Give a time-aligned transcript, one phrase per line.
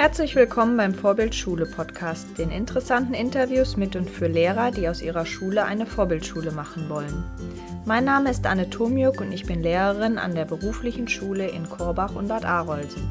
[0.00, 5.26] Herzlich willkommen beim Vorbildschule Podcast, den interessanten Interviews mit und für Lehrer, die aus ihrer
[5.26, 7.22] Schule eine Vorbildschule machen wollen.
[7.84, 12.14] Mein Name ist Anne Tomjuk und ich bin Lehrerin an der beruflichen Schule in Korbach
[12.14, 13.06] und Bad Arolsen.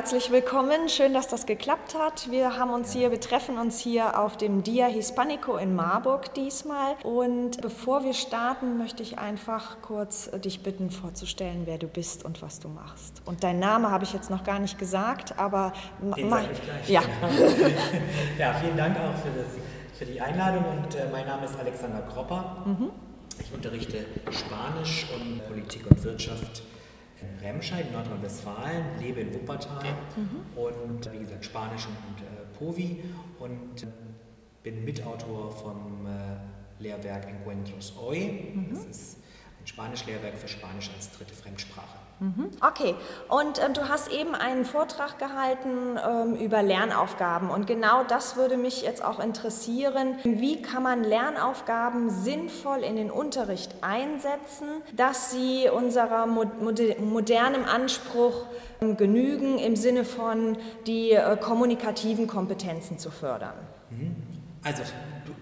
[0.00, 2.30] Herzlich willkommen, schön, dass das geklappt hat.
[2.30, 6.94] Wir haben uns hier, wir treffen uns hier auf dem Dia Hispanico in Marburg diesmal.
[7.02, 12.40] Und bevor wir starten, möchte ich einfach kurz dich bitten, vorzustellen, wer du bist und
[12.40, 13.20] was du machst.
[13.26, 15.74] Und dein Name habe ich jetzt noch gar nicht gesagt, aber
[16.16, 16.88] Den sage ich gleich.
[16.88, 17.02] Ja.
[18.38, 20.64] ja, vielen Dank auch für, das, für die Einladung.
[20.64, 22.64] Und äh, mein Name ist Alexander Kropper.
[22.64, 22.88] Mhm.
[23.38, 26.62] Ich unterrichte Spanisch und Politik und Wirtschaft
[27.22, 29.84] in Remscheid, Nordrhein-Westfalen, lebe in Wuppertal
[30.16, 30.58] mhm.
[30.58, 33.02] und wie gesagt Spanisch und äh, Povi
[33.38, 33.86] und äh,
[34.62, 38.52] bin Mitautor vom äh, Lehrwerk Encuentros Hoy.
[38.54, 38.74] Mhm.
[38.74, 39.18] Das ist
[39.60, 41.98] ein Spanisch-Lehrwerk für Spanisch als dritte Fremdsprache.
[42.20, 42.50] Mhm.
[42.60, 42.94] Okay,
[43.28, 48.58] und äh, du hast eben einen Vortrag gehalten ähm, über Lernaufgaben und genau das würde
[48.58, 50.16] mich jetzt auch interessieren.
[50.24, 56.44] Wie kann man Lernaufgaben sinnvoll in den Unterricht einsetzen, dass sie unserer mo
[56.98, 58.46] modernen Anspruch
[58.80, 63.54] äh, genügen im Sinne von die äh, kommunikativen Kompetenzen zu fördern?
[63.88, 64.16] Mhm.
[64.62, 64.82] Also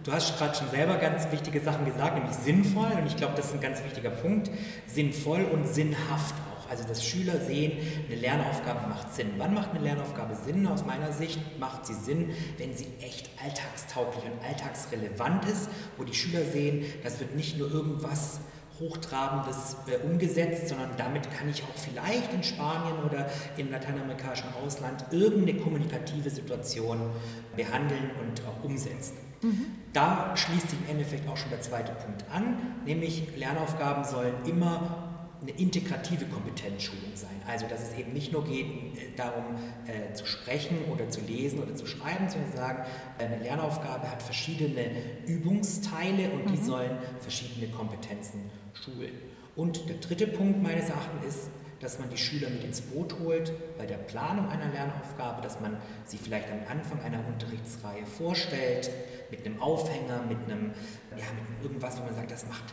[0.05, 3.47] du hast gerade schon selber ganz wichtige Sachen gesagt, nämlich sinnvoll und ich glaube, das
[3.47, 4.49] ist ein ganz wichtiger Punkt,
[4.87, 6.37] sinnvoll und sinnhaft
[6.69, 9.33] also dass Schüler sehen, eine Lernaufgabe macht Sinn.
[9.39, 10.67] Wann macht eine Lernaufgabe Sinn?
[10.67, 16.15] Aus meiner Sicht macht sie Sinn, wenn sie echt alltagstauglich und alltagsrelevant ist, wo die
[16.15, 18.41] Schüler sehen, das wird nicht nur irgendwas
[18.81, 25.05] Hochtrabendes äh, umgesetzt, sondern damit kann ich auch vielleicht in Spanien oder im lateinamerikanischen Ausland
[25.11, 27.11] irgendeine kommunikative Situation
[27.57, 29.17] behandeln und auch umsetzen.
[29.43, 29.67] Mhm.
[29.93, 35.18] Da schließt sich im Endeffekt auch schon der zweite Punkt an, nämlich Lernaufgaben sollen immer
[35.41, 37.41] eine integrative Kompetenzschulung sein.
[37.47, 39.45] Also dass es eben nicht nur geht äh, darum
[39.87, 42.85] äh, zu sprechen oder zu lesen oder zu schreiben, sondern sagen,
[43.19, 44.91] eine Lernaufgabe hat verschiedene
[45.27, 46.65] Übungsteile und die mhm.
[46.65, 49.13] sollen verschiedene Kompetenzen schulen.
[49.55, 51.51] Und der dritte Punkt meines Erachtens ist,
[51.81, 55.77] dass man die Schüler mit ins Boot holt bei der Planung einer Lernaufgabe, dass man
[56.05, 58.91] sie vielleicht am Anfang einer Unterrichtsreihe vorstellt,
[59.31, 60.73] mit einem Aufhänger, mit einem,
[61.11, 62.65] ja, mit irgendwas, wo man sagt, das macht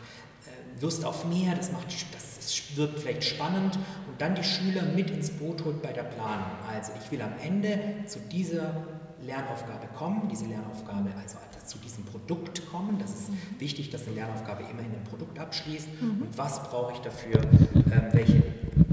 [0.45, 2.35] äh, Lust auf mehr, das macht das
[2.75, 6.51] wirkt vielleicht spannend und dann die Schüler mit ins Boot holt bei der Planung.
[6.69, 8.85] Also ich will am Ende zu dieser
[9.21, 12.99] Lernaufgabe kommen, diese Lernaufgabe, also zu diesem Produkt kommen.
[12.99, 15.87] Das ist wichtig, dass eine Lernaufgabe immer in einem Produkt abschließt.
[16.01, 16.21] Mhm.
[16.21, 17.41] Und was brauche ich dafür?
[17.41, 18.43] Ähm, welche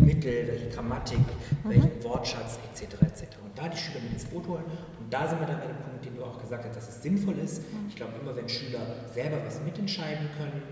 [0.05, 1.71] Mittel, welche Grammatik, mhm.
[1.71, 2.95] welchen Wortschatz etc.
[3.03, 3.37] etc.
[3.45, 4.65] Und da die Schüler mit ins Boot holen.
[4.99, 7.03] Und da sind wir dann bei dem Punkt, den du auch gesagt hast, dass es
[7.03, 7.63] sinnvoll ist.
[7.63, 7.89] Mhm.
[7.89, 8.81] Ich glaube, immer wenn Schüler
[9.12, 10.62] selber was mitentscheiden können,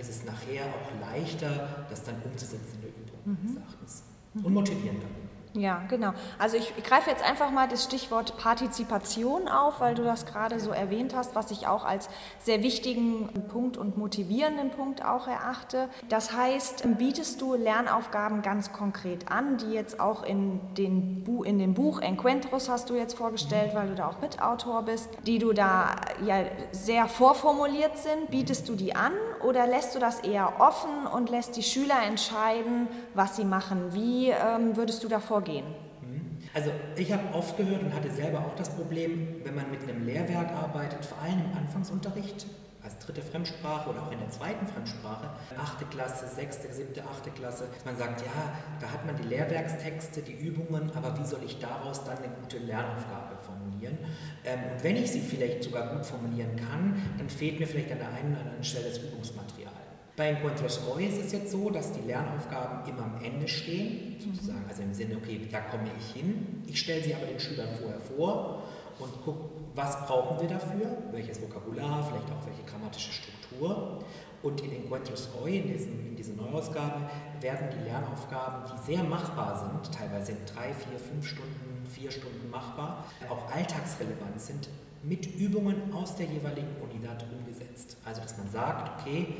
[0.00, 3.36] ist es nachher auch leichter, das dann umzusetzen in der Übung, mhm.
[3.40, 4.02] meines Erachtens.
[4.42, 5.06] Und motivierender.
[5.54, 6.12] Ja, genau.
[6.38, 10.58] Also ich, ich, greife jetzt einfach mal das Stichwort Partizipation auf, weil du das gerade
[10.60, 12.08] so erwähnt hast, was ich auch als
[12.38, 15.90] sehr wichtigen Punkt und motivierenden Punkt auch erachte.
[16.08, 21.58] Das heißt, bietest du Lernaufgaben ganz konkret an, die jetzt auch in, den Bu in
[21.58, 25.52] dem Buch Encuentros hast du jetzt vorgestellt, weil du da auch Mitautor bist, die du
[25.52, 28.30] da ja sehr vorformuliert sind.
[28.30, 29.12] Bietest du die an
[29.44, 33.92] oder lässt du das eher offen und lässt die Schüler entscheiden, was sie machen?
[33.92, 35.66] Wie ähm, würdest du davor vorgehen?
[36.02, 36.38] Mhm.
[36.54, 40.04] Also ich habe oft gehört und hatte selber auch das Problem, wenn man mit einem
[40.04, 42.46] Lehrwerk arbeitet, vor allem im Anfangsunterricht,
[42.82, 47.68] als dritte Fremdsprache oder auch in der zweiten Fremdsprache, achte Klasse, sechste, siebte, achte Klasse,
[47.84, 52.02] man sagt, ja, da hat man die Lehrwerkstexte, die Übungen, aber wie soll ich daraus
[52.02, 53.98] dann eine gute Lernaufgabe formulieren?
[54.44, 57.98] Ähm, und wenn ich sie vielleicht sogar gut formulieren kann, dann fehlt mir vielleicht an
[57.98, 59.72] der einen oder anderen Stelle das Übungsmaterial.
[60.14, 64.62] Bei Encuentros Hoy ist es jetzt so, dass die Lernaufgaben immer am Ende stehen, sozusagen,
[64.68, 66.62] also im Sinne, okay, da komme ich hin.
[66.66, 68.62] Ich stelle sie aber den Schülern vorher vor
[68.98, 74.00] und gucke, was brauchen wir dafür, welches Vokabular, vielleicht auch welche grammatische Struktur.
[74.42, 77.08] Und in Encuentros Hoy, in, diesem, in dieser Neuausgabe,
[77.40, 82.50] werden die Lernaufgaben, die sehr machbar sind, teilweise in drei, vier, fünf Stunden, vier Stunden
[82.50, 84.68] machbar, auch alltagsrelevant sind,
[85.02, 87.96] mit Übungen aus der jeweiligen Unidad umgesetzt.
[88.04, 89.34] Also, dass man sagt, okay,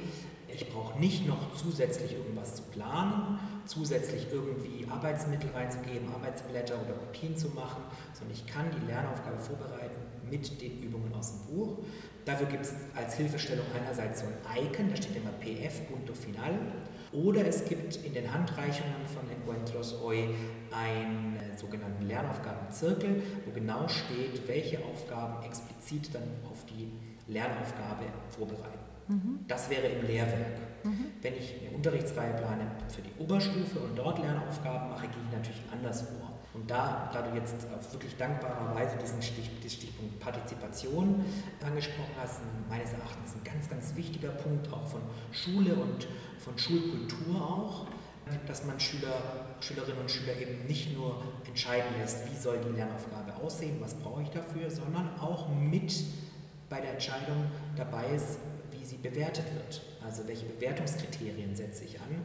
[0.55, 7.37] ich brauche nicht noch zusätzlich irgendwas zu planen, zusätzlich irgendwie Arbeitsmittel reinzugeben, Arbeitsblätter oder Kopien
[7.37, 7.83] zu machen,
[8.13, 10.01] sondern ich kann die Lernaufgabe vorbereiten
[10.31, 11.79] mit den Übungen aus dem Buch.
[12.25, 16.55] Dafür gibt es als Hilfestellung einerseits so ein Icon, da steht immer PF, Punto Final.
[17.13, 20.31] Oder es gibt in den Handreichungen von Encuentros Hoy
[20.71, 26.91] einen sogenannten Lernaufgabenzirkel, wo genau steht, welche Aufgaben explizit dann auf die
[27.31, 28.79] Lernaufgabe vorbereiten.
[29.09, 29.41] Mhm.
[29.47, 30.73] Das wäre im Lehrwerk.
[30.85, 31.13] Mhm.
[31.23, 35.63] wenn ich eine Unterrichtsreihe plane für die Oberstufe und dort Lernaufgaben mache, gehe ich natürlich
[35.71, 36.32] anders vor.
[36.55, 41.25] Und da, da du jetzt auf wirklich dankbarerweise diesen Stich, Stichpunkt Partizipation
[41.65, 45.01] angesprochen hast, meines Erachtens ein ganz, ganz wichtiger Punkt auch von
[45.31, 46.07] Schule und
[46.39, 47.87] von Schulkultur auch,
[48.47, 53.35] dass man Schüler, Schülerinnen und Schüler eben nicht nur entscheiden lässt, wie soll die Lernaufgabe
[53.43, 56.05] aussehen, was brauche ich dafür, sondern auch mit
[56.69, 57.47] bei der Entscheidung
[57.77, 58.39] dabei ist,
[58.71, 59.83] wie sie bewertet wird.
[60.05, 62.25] Also welche Bewertungskriterien setze ich an.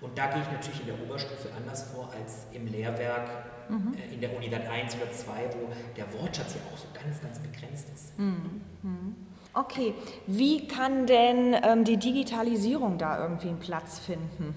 [0.00, 3.28] Und da gehe ich natürlich in der Oberstufe anders vor als im Lehrwerk
[3.68, 3.94] mhm.
[3.94, 7.38] äh, in der Unidad 1 oder 2, wo der Wortschatz ja auch so ganz, ganz
[7.38, 8.18] begrenzt ist.
[8.18, 8.60] Mhm.
[8.82, 9.16] mhm.
[9.54, 9.94] Okay,
[10.26, 14.54] wie kann denn ähm, die Digitalisierung da irgendwie einen Platz finden?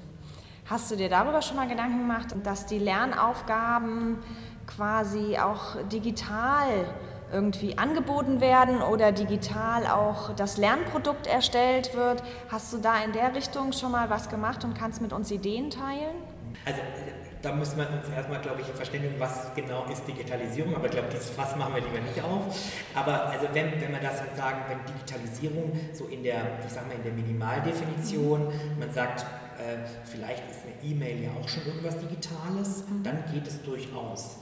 [0.65, 4.17] Hast du dir darüber schon mal Gedanken gemacht, dass die Lernaufgaben
[4.67, 6.67] quasi auch digital
[7.31, 12.23] irgendwie angeboten werden oder digital auch das Lernprodukt erstellt wird.
[12.49, 15.69] Hast du da in der Richtung schon mal was gemacht und kannst mit uns Ideen
[15.69, 16.15] teilen?
[16.65, 16.81] Also
[17.41, 20.75] da müssen wir uns erstmal, glaube ich, verständigen, was genau ist Digitalisierung.
[20.75, 22.43] Aber ich glaube, dieses Fass machen wir lieber nicht auf.
[22.95, 26.95] Aber also wenn, wenn wir das sagen, wenn Digitalisierung so in der, ich sag mal,
[26.95, 29.21] in der Minimaldefinition, man sagt,
[29.59, 33.03] äh, vielleicht ist eine E-Mail ja auch schon irgendwas Digitales, mhm.
[33.03, 34.37] dann geht es durchaus.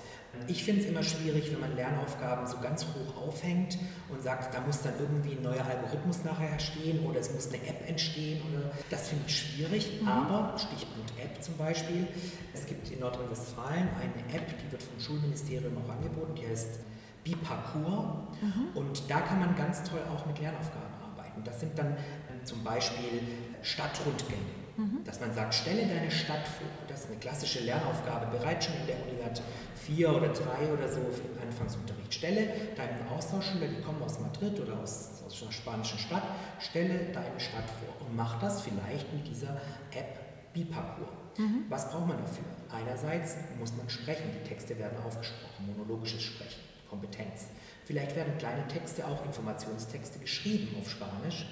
[0.47, 3.77] Ich finde es immer schwierig, wenn man Lernaufgaben so ganz hoch aufhängt
[4.09, 7.57] und sagt, da muss dann irgendwie ein neuer Algorithmus nachher stehen oder es muss eine
[7.67, 8.41] App entstehen.
[8.49, 10.07] Oder, das finde ich schwierig, mhm.
[10.07, 12.07] aber Stichpunkt App zum Beispiel.
[12.53, 16.79] Es gibt in Nordrhein-Westfalen eine App, die wird vom Schulministerium auch angeboten, die heißt
[17.23, 18.69] Biparcours mhm.
[18.75, 21.43] und da kann man ganz toll auch mit Lernaufgaben arbeiten.
[21.43, 21.97] Das sind dann
[22.45, 23.21] zum Beispiel
[23.61, 25.03] Stadtrundgänge Mhm.
[25.03, 26.67] Dass man sagt, stelle deine Stadt vor.
[26.87, 29.41] Das ist eine klassische Lernaufgabe, bereits schon in der Unidad
[29.85, 32.13] 4 oder 3 oder so im Anfangsunterricht.
[32.13, 36.23] Stelle deinen Austauschschüler, die kommen aus Madrid oder aus, aus einer spanischen Stadt,
[36.59, 39.59] stelle deine Stadt vor und mach das vielleicht mit dieser
[39.91, 41.09] App Biparcours.
[41.37, 41.65] Mhm.
[41.69, 42.45] Was braucht man dafür?
[42.71, 47.47] Einerseits muss man sprechen, die Texte werden aufgesprochen, monologisches Sprechen, Kompetenz.
[47.85, 51.45] Vielleicht werden kleine Texte, auch Informationstexte geschrieben auf Spanisch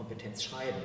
[0.00, 0.78] Kompetenz schreiben.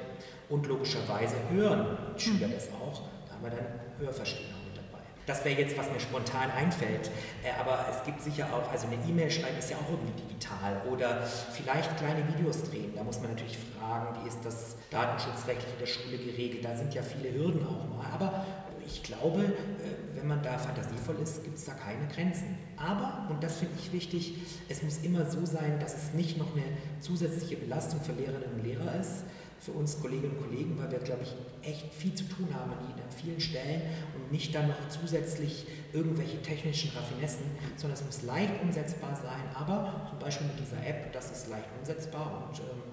[0.49, 3.01] Und logischerweise hören Schüler das auch.
[3.27, 3.65] Da haben wir dann
[3.99, 5.03] Hörverstehen auch mit dabei.
[5.25, 7.09] Das wäre jetzt, was mir spontan einfällt.
[7.41, 10.81] Äh, aber es gibt sicher auch, also eine E-Mail schreiben ist ja auch irgendwie digital.
[10.91, 12.93] Oder vielleicht kleine Videos drehen.
[12.93, 16.65] Da muss man natürlich fragen, wie ist das datenschutzrechtlich in der Schule geregelt.
[16.65, 18.05] Da sind ja viele Hürden auch mal.
[18.13, 18.45] Aber
[18.87, 22.57] ich glaube, äh, wenn man da fantasievoll ist, gibt es da keine Grenzen.
[22.77, 24.35] Aber, und das finde ich wichtig,
[24.69, 26.65] es muss immer so sein, dass es nicht noch eine
[27.01, 29.23] zusätzliche Belastung für Lehrerinnen und Lehrer ist,
[29.59, 31.35] für uns Kolleginnen und Kollegen, weil wir, glaube ich,
[31.67, 32.85] echt viel zu tun haben an
[33.25, 33.81] vielen Stellen
[34.15, 37.45] und nicht dann noch zusätzlich irgendwelche technischen Raffinessen,
[37.75, 41.67] sondern es muss leicht umsetzbar sein, aber zum Beispiel mit dieser App, das ist leicht
[41.79, 42.83] umsetzbar und ähm,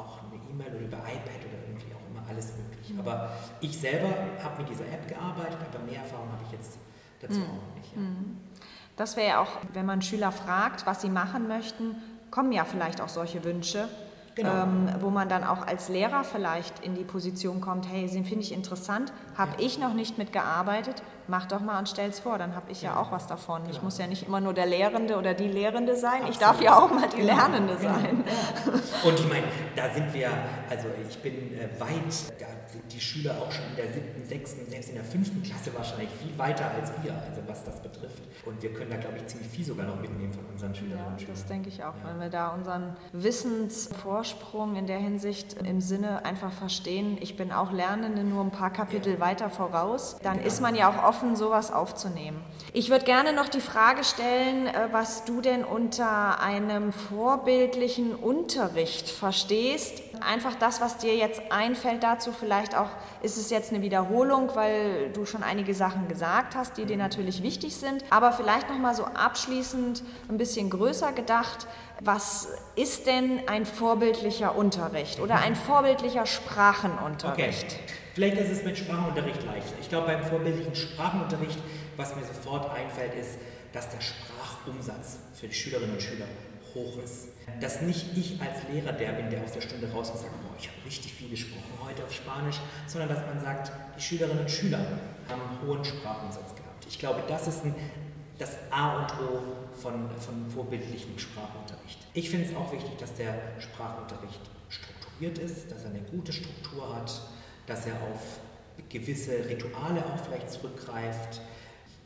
[0.00, 2.92] auch eine E-Mail oder über iPad oder irgendwie auch immer alles möglich.
[2.92, 3.00] Mhm.
[3.00, 3.30] Aber
[3.60, 4.08] ich selber
[4.42, 6.78] habe mit dieser App gearbeitet, aber mehr Erfahrung habe ich jetzt
[7.20, 7.44] dazu mhm.
[7.44, 7.94] auch nicht.
[7.94, 8.00] Ja.
[8.00, 8.36] Mhm.
[8.96, 11.96] Das wäre ja auch, wenn man Schüler fragt, was sie machen möchten,
[12.30, 13.88] kommen ja vielleicht auch solche Wünsche.
[14.36, 14.62] Genau.
[14.62, 18.44] Ähm, wo man dann auch als Lehrer vielleicht in die Position kommt, hey, den finde
[18.44, 19.66] ich interessant, habe ja.
[19.66, 22.90] ich noch nicht mitgearbeitet, mach doch mal und stell es vor, dann habe ich ja.
[22.90, 23.00] ja.
[23.00, 23.62] auch was davon.
[23.70, 26.30] Ich muss ja nicht immer nur der Lehrende oder die Lehrende sein, Absolut.
[26.30, 27.36] ich darf ja auch mal die genau.
[27.36, 27.94] Lernende genau.
[27.94, 28.24] sein.
[29.04, 29.46] Und ich meine,
[29.76, 30.28] da sind wir,
[30.68, 34.68] also ich bin äh, weit, da sind die Schüler auch schon in der siebten, sechsten,
[34.68, 38.22] selbst in der fünften Klasse wahrscheinlich viel weiter als wir, also was das betrifft.
[38.44, 41.12] Und wir können da, glaube ich, ziemlich viel sogar noch mitnehmen von unseren Schülerinnen ja,
[41.12, 41.34] und Schülern.
[41.36, 42.10] Das denke ich auch, ja.
[42.10, 47.72] wenn wir da unseren Wissensvorsprung in der Hinsicht im Sinne einfach verstehen, ich bin auch
[47.72, 50.46] Lernende nur ein paar Kapitel weiter voraus, dann genau.
[50.46, 52.42] ist man ja auch offen, sowas aufzunehmen.
[52.72, 59.08] Ich würde gerne noch die Frage stellen, äh, was du denn unter einem vorbildlichen Unterricht
[59.08, 60.02] verstehst.
[60.20, 62.88] Einfach das, was dir jetzt einfällt dazu, vielleicht auch
[63.22, 67.42] ist es jetzt eine Wiederholung, weil du schon einige Sachen gesagt hast, die dir natürlich
[67.42, 71.66] wichtig sind, aber vielleicht noch mal so abschließend ein bisschen größer gedacht,
[72.00, 77.66] was ist denn ein vorbildlicher Unterricht oder ein vorbildlicher Sprachenunterricht?
[77.66, 77.99] Okay.
[78.14, 79.74] Vielleicht ist es mit Sprachenunterricht leicht.
[79.80, 81.58] Ich glaube, beim vorbildlichen Sprachenunterricht,
[81.96, 83.38] was mir sofort einfällt, ist,
[83.72, 86.26] dass der Sprachumsatz für die Schülerinnen und Schüler
[86.74, 87.28] hoch ist.
[87.60, 90.56] Dass nicht ich als Lehrer der bin, der aus der Stunde raus und sagt, boah,
[90.58, 94.50] ich habe richtig viel gesprochen heute auf Spanisch, sondern dass man sagt, die Schülerinnen und
[94.50, 94.78] Schüler
[95.28, 96.86] haben einen hohen Sprachumsatz gehabt.
[96.88, 97.74] Ich glaube, das ist ein,
[98.38, 99.42] das A und O
[99.80, 101.98] von, von vorbildlichem Sprachunterricht.
[102.14, 106.94] Ich finde es auch wichtig, dass der Sprachunterricht strukturiert ist, dass er eine gute Struktur
[106.94, 107.20] hat,
[107.66, 108.40] dass er auf
[108.88, 111.40] gewisse Rituale auch vielleicht zurückgreift,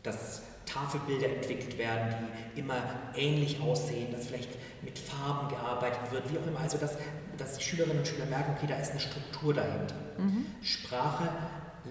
[0.03, 2.15] dass Tafelbilder entwickelt werden,
[2.55, 2.83] die immer
[3.15, 4.51] ähnlich aussehen, dass vielleicht
[4.83, 6.61] mit Farben gearbeitet wird, wie auch immer.
[6.61, 6.97] Also dass,
[7.37, 9.95] dass die Schülerinnen und Schüler merken, okay, da ist eine Struktur dahinter.
[10.19, 10.47] Mhm.
[10.63, 11.29] Sprache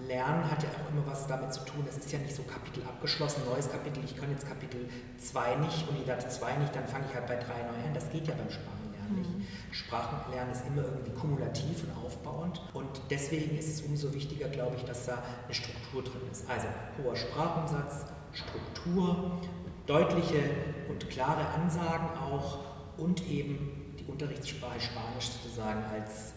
[0.08, 2.82] Lernen hat ja auch immer was damit zu tun, es ist ja nicht so Kapitel
[2.82, 6.88] abgeschlossen, neues Kapitel, ich kann jetzt Kapitel 2 nicht und ich werde 2 nicht, dann
[6.88, 7.94] fange ich halt bei 3 neu an.
[7.94, 9.30] Das geht ja beim Sprachenlernen nicht.
[9.30, 9.46] Mhm.
[9.70, 14.84] Sprachenlernen ist immer irgendwie kumulativ und aufbauend und deswegen ist es umso wichtiger, glaube ich,
[14.84, 16.48] dass da eine Struktur drin ist.
[16.48, 16.66] Also
[17.02, 19.40] hoher Sprachumsatz, Struktur,
[19.86, 20.42] deutliche
[20.88, 22.58] und klare Ansagen auch
[22.96, 26.34] und eben die Unterrichtssprache Spanisch sozusagen als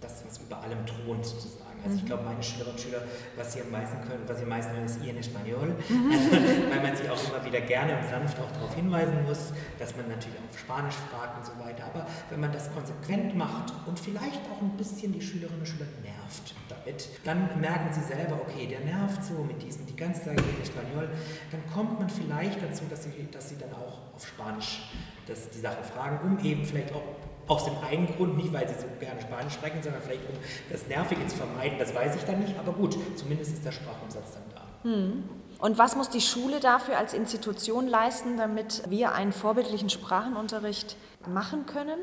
[0.00, 1.70] das, was über allem thront sozusagen.
[1.84, 3.02] Also ich glaube, meine Schülerinnen und Schüler,
[3.36, 6.30] was sie am meisten können, was sie am meisten können, ist ihr in Espanol, also,
[6.70, 10.08] weil man sie auch immer wieder gerne und sanft auch darauf hinweisen muss, dass man
[10.08, 11.84] natürlich auch auf Spanisch fragt und so weiter.
[11.86, 15.86] Aber wenn man das konsequent macht und vielleicht auch ein bisschen die Schülerinnen und Schüler
[16.02, 20.40] nervt damit, dann merken sie selber, okay, der nervt so mit diesem, die ganze Zeit
[20.40, 21.08] in Espanol,
[21.50, 24.82] dann kommt man vielleicht dazu, dass sie, dass sie dann auch auf Spanisch
[25.26, 27.02] das, die Sache fragen, um eben vielleicht auch
[27.50, 30.34] aus dem einen Grund, nicht weil sie so gerne Spanisch sprechen, sondern vielleicht um
[30.70, 32.56] das Nervige zu vermeiden, das weiß ich dann nicht.
[32.58, 34.88] Aber gut, zumindest ist der Sprachumsatz dann da.
[34.88, 35.24] Hm.
[35.58, 40.96] Und was muss die Schule dafür als Institution leisten, damit wir einen vorbildlichen Sprachenunterricht
[41.28, 41.98] machen können?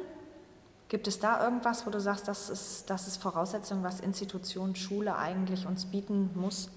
[0.90, 5.18] Gibt es da irgendwas, wo du sagst, das ist, das ist Voraussetzung, was Institution, Schule
[5.18, 6.70] eigentlich uns bieten muss?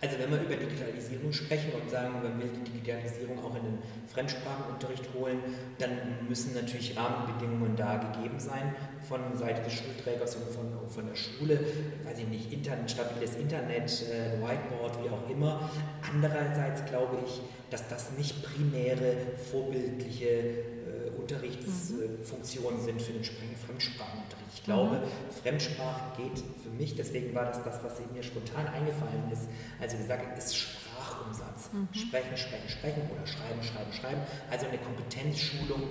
[0.00, 3.78] Also wenn wir über Digitalisierung sprechen und sagen, man will die Digitalisierung auch in den
[4.12, 5.38] Fremdsprachenunterricht holen,
[5.78, 5.90] dann
[6.28, 8.74] müssen natürlich Rahmenbedingungen da gegeben sein
[9.08, 11.58] von Seite des Schulträgers und von, von der Schule.
[12.04, 15.70] Weiß ich nicht, Internet, stabiles Internet, äh, Whiteboard, wie auch immer.
[16.12, 19.16] Andererseits glaube ich, dass das nicht primäre
[19.50, 24.52] vorbildliche äh, Unterrichtsfunktionen sind für den Fremdsprachenunterricht.
[24.54, 25.32] Ich glaube, mhm.
[25.42, 29.48] Fremdsprache geht für mich, deswegen war das das, was mir spontan eingefallen ist,
[29.80, 31.70] also gesagt ist Sprachumsatz.
[31.72, 31.88] Mhm.
[31.92, 34.20] Sprechen, sprechen, sprechen oder schreiben, schreiben, schreiben.
[34.50, 35.82] Also eine Kompetenzschulung,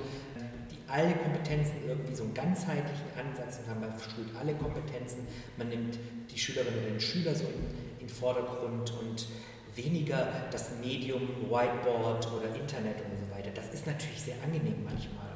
[0.69, 5.69] die alle Kompetenzen irgendwie so einen ganzheitlichen Ansatz und haben, man schult alle Kompetenzen, man
[5.69, 5.97] nimmt
[6.29, 9.27] die Schülerinnen und den Schüler so in, in Vordergrund und
[9.75, 13.32] weniger das Medium Whiteboard oder Internet und so.
[13.55, 15.33] Das ist natürlich sehr angenehm manchmal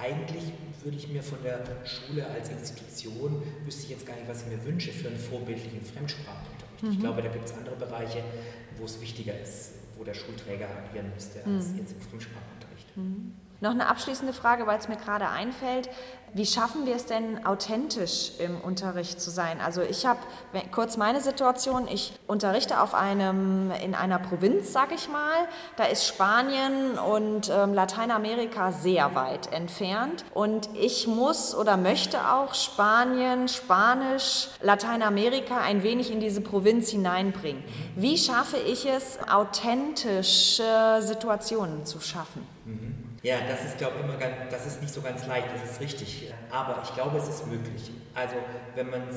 [0.00, 0.44] eigentlich
[0.82, 4.48] würde ich mir von der Schule als Institution, wüsste ich jetzt gar nicht, was ich
[4.48, 6.82] mir wünsche für einen vorbildlichen Fremdsprachenunterricht.
[6.82, 6.92] Mhm.
[6.92, 8.24] Ich glaube, da gibt es andere Bereiche,
[8.78, 11.78] wo es wichtiger ist, wo der Schulträger agieren müsste, als mhm.
[11.78, 12.96] jetzt im Fremdsprachenunterricht.
[12.96, 13.34] Mhm.
[13.60, 15.90] Noch eine abschließende Frage, weil es mir gerade einfällt.
[16.32, 19.60] Wie schaffen wir es denn, authentisch im Unterricht zu sein?
[19.60, 20.20] Also ich habe
[20.70, 25.48] kurz meine Situation, ich unterrichte auf einem, in einer Provinz, sage ich mal.
[25.76, 30.24] Da ist Spanien und ähm, Lateinamerika sehr weit entfernt.
[30.32, 37.64] Und ich muss oder möchte auch Spanien, Spanisch, Lateinamerika ein wenig in diese Provinz hineinbringen.
[37.96, 42.46] Wie schaffe ich es, authentische Situationen zu schaffen?
[42.64, 43.09] Mhm.
[43.22, 45.80] Ja, das ist, glaube ich, immer ganz, das ist nicht so ganz leicht, das ist
[45.80, 46.32] richtig.
[46.50, 47.90] Aber ich glaube, es ist möglich.
[48.14, 48.36] Also,
[48.74, 49.16] wenn man es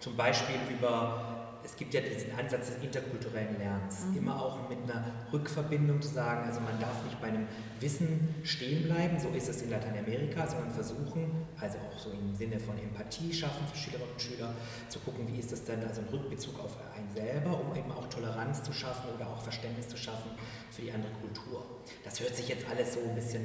[0.00, 1.38] zum Beispiel über
[1.68, 4.16] es gibt ja diesen Ansatz des interkulturellen Lernens, mhm.
[4.16, 7.46] immer auch mit einer Rückverbindung zu sagen, also man darf nicht bei einem
[7.78, 12.58] Wissen stehen bleiben, so ist es in Lateinamerika, sondern versuchen, also auch so im Sinne
[12.58, 14.54] von Empathie schaffen für Schülerinnen und Schüler,
[14.88, 18.08] zu gucken, wie ist das denn, also ein Rückbezug auf einen selber, um eben auch
[18.08, 20.30] Toleranz zu schaffen oder auch Verständnis zu schaffen
[20.78, 21.64] für die andere Kultur.
[22.04, 23.42] Das hört sich jetzt alles so ein bisschen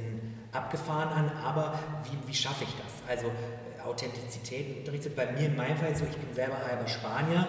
[0.51, 3.09] abgefahren an, aber wie, wie schaffe ich das?
[3.09, 3.31] Also
[3.83, 5.15] Authentizität unterrichtet.
[5.15, 7.47] Bei mir in meinem Fall so, ich bin selber halber Spanier.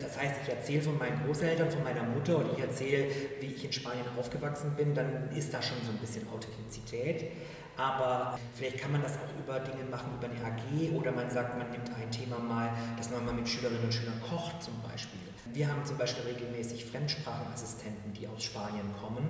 [0.00, 3.06] Das heißt, ich erzähle von meinen Großeltern, von meiner Mutter und ich erzähle,
[3.40, 7.32] wie ich in Spanien aufgewachsen bin, dann ist da schon so ein bisschen Authentizität.
[7.76, 11.58] Aber vielleicht kann man das auch über Dinge machen, über eine AG oder man sagt,
[11.58, 15.20] man nimmt ein Thema mal, dass man mal mit Schülerinnen und Schülern kocht zum Beispiel.
[15.52, 19.28] Wir haben zum Beispiel regelmäßig Fremdsprachenassistenten, die aus Spanien kommen.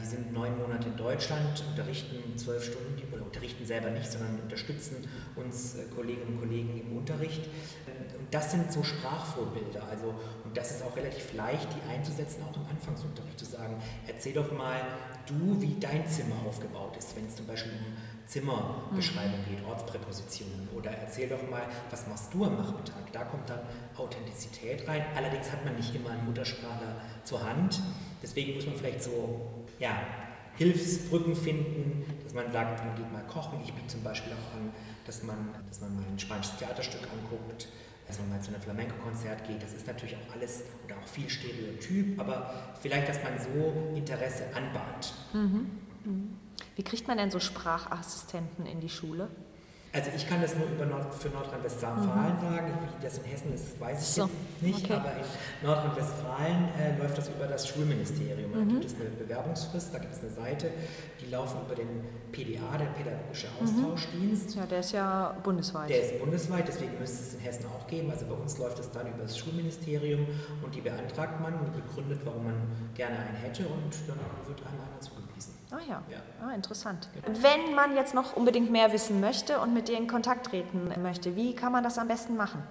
[0.00, 5.08] Die sind neun Monate in Deutschland, unterrichten zwölf Stunden, oder unterrichten selber nicht, sondern unterstützen
[5.36, 7.44] uns äh, Kolleginnen und Kollegen im Unterricht.
[8.18, 9.82] Und das sind so Sprachvorbilder.
[9.90, 14.34] Also, und das ist auch relativ leicht, die einzusetzen, auch im Anfangsunterricht zu sagen, erzähl
[14.34, 14.80] doch mal
[15.26, 20.68] du, wie dein Zimmer aufgebaut ist, wenn es zum Beispiel um Zimmerbeschreibung geht, Ortspräpositionen.
[20.76, 23.12] Oder erzähl doch mal, was machst du am Nachmittag?
[23.12, 23.60] Da kommt dann
[23.96, 25.04] Authentizität rein.
[25.16, 27.80] Allerdings hat man nicht immer einen Muttersprachler zur Hand.
[28.22, 30.02] Deswegen muss man vielleicht so ja,
[30.56, 33.60] Hilfsbrücken finden, dass man sagt, man geht mal kochen.
[33.64, 34.72] Ich biete zum Beispiel auch an,
[35.06, 37.68] dass man, dass man mal ein spanisches Theaterstück anguckt,
[38.06, 39.62] dass man mal zu einem Flamenco-Konzert geht.
[39.62, 44.44] Das ist natürlich auch alles oder auch viel Stereotyp, aber vielleicht, dass man so Interesse
[44.54, 45.14] anbahnt.
[45.32, 45.70] Mhm.
[46.04, 46.47] Mhm.
[46.76, 49.28] Wie kriegt man denn so Sprachassistenten in die Schule?
[49.90, 52.40] Also ich kann das nur über Nord für Nordrhein-Westfalen mhm.
[52.40, 52.72] sagen.
[53.00, 54.22] Wie das in Hessen ist, weiß ich so.
[54.22, 54.84] jetzt nicht.
[54.84, 54.92] Okay.
[54.92, 58.50] Aber in Nordrhein-Westfalen äh, läuft das über das Schulministerium.
[58.50, 58.68] Mhm.
[58.68, 60.70] Da gibt es eine Bewerbungsfrist, da gibt es eine Seite,
[61.20, 63.64] die laufen über den PDA, der Pädagogische mhm.
[63.64, 64.56] Austauschdienst.
[64.56, 65.88] Ja, der ist ja bundesweit.
[65.88, 68.10] Der ist bundesweit, deswegen müsste es in Hessen auch geben.
[68.10, 70.26] Also bei uns läuft es dann über das Schulministerium
[70.62, 72.54] und die beantragt man und begründet, warum man
[72.94, 75.27] gerne einen hätte und dann wird einem einer zugewiesen.
[75.70, 76.18] Ah ja, ja.
[76.46, 77.08] Ah, interessant.
[77.26, 81.36] Wenn man jetzt noch unbedingt mehr wissen möchte und mit dir in Kontakt treten möchte,
[81.36, 82.62] wie kann man das am besten machen?